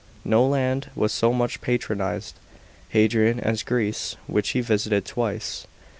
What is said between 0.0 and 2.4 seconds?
§16. No land was so much patronised